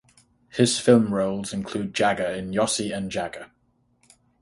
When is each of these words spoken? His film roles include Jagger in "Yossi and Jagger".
His 0.49 0.79
film 0.79 1.13
roles 1.13 1.53
include 1.53 1.93
Jagger 1.93 2.25
in 2.25 2.53
"Yossi 2.53 2.91
and 2.91 3.11
Jagger". 3.11 3.51